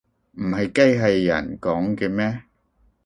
[0.31, 2.41] 唔係機器人講嘅咩